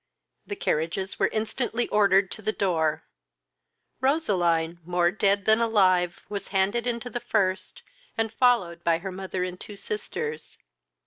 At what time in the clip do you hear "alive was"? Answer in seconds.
5.61-6.47